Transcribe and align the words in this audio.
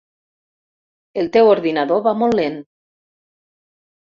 El 1.23 1.29
teu 1.37 1.51
ordinador 1.51 2.03
va 2.09 2.15
molt 2.23 2.39
lent. 2.43 2.59